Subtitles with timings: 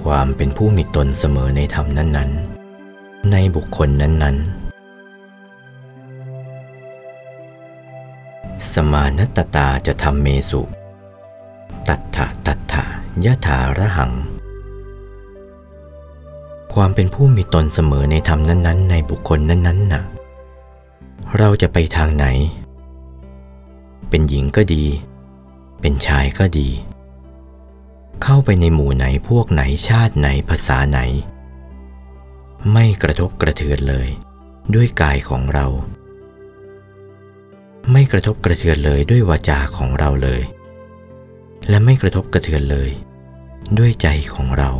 [0.00, 2.30] ความเป็นผู้มีตนเสมอในธรรมนั้น
[2.80, 4.68] ๆ ในบุคคลนั้น ๆ
[8.72, 10.60] สมานัตตาจะทำเมสุ
[11.88, 12.84] ตัทธะตัทธะ
[13.24, 14.12] ยะถาระหัง
[16.74, 20.02] ความเป็นผู้มีตนเสมอในธรรมนั้น ๆ ในบุคคลนั้น ๆ น่ะ
[21.38, 22.26] เราจะไปทางไหน
[24.08, 24.84] เป็นหญิงก็ดี
[25.80, 26.68] เป็นชายก็ดี
[28.22, 31.00] เข้าไปในหมู่ไหนพวกไหนชาติไหนภาษาไหน
[32.72, 34.08] ไม่กระทบกระเทือนเลย
[34.74, 35.66] ด้วยกายของเรา
[37.92, 40.42] ไม่กระทบกระเทือนเลยด้วยวาจาของเราเลย
[41.68, 42.90] และไม่กระทบกระเทือนเลย
[43.78, 44.70] ด้วยใจของเรา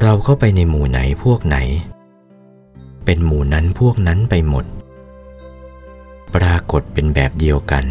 [0.00, 1.56] เราเข้าไปในหมู่ไหนพวกไหน
[3.04, 4.64] เป็นหมู่นั้นพวกนั้นไปหมด
[6.34, 7.84] ปรากฏเป็นแบบเดียวกัน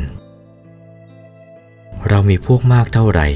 [2.09, 3.27] เรามีพวกมากเท่าไหร่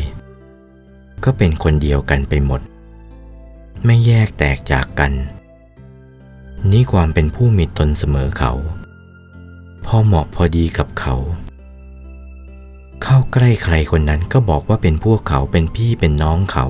[1.24, 2.62] ก็เป็นคนเดียวกันไปหมด
[3.86, 5.12] ไม่แยกแตกจากกัน
[6.72, 8.52] นี่ความเป็นผู้มีตนเสมอเขา
[9.86, 11.16] พอเหมาะพอดีกับเขา
[13.04, 16.66] เข้าใกล้ใครคนนั้นก็บอกว่าเป็นพวกเขาเป็นพี่เป็นน้องเขา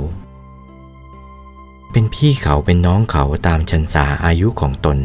[1.91, 4.97] เป็นพี่เขาเป็นน้องเขาตามชันษาอายุของตน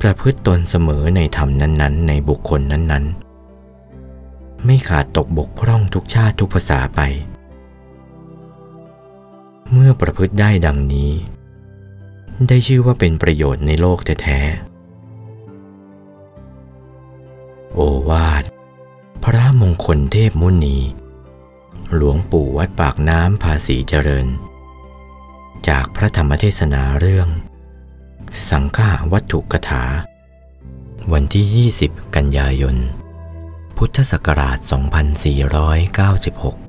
[0.00, 3.27] ประพฤติตนเสมอในธรรมนั้นๆ ในบุคคลนั้นๆ
[4.64, 7.00] ไม่ขาดตกบกพร่องทุกชาติทุกภาษาไป
[9.72, 11.12] เมื่อประพฤติได้ดังนี้
[12.48, 14.68] ได้ชื่อว่าเป็นประโยชน์ในโลกแท้ๆ
[17.74, 18.42] โอวาท
[19.24, 20.78] พระมงคลเทพมุนี
[21.94, 24.26] หลวงปู่วัดปากน้ำภาษีเจริญ
[25.68, 27.28] จากพระธรรมเทศนาเรื่อง
[28.50, 29.84] สังฆาวัตถุกถา
[31.12, 32.76] วันที่ 20 กันยายน
[33.82, 34.58] พุทธศักราช
[36.64, 36.67] 2496